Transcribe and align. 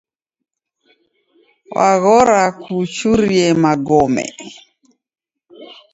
W'aghora 1.75 2.43
kuchurie 2.63 3.45
magome. 3.61 4.25